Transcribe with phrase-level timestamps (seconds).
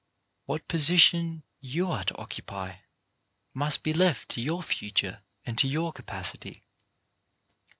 [0.47, 2.77] What position you are to occupy
[3.53, 6.63] must be left to your future and to your capacity.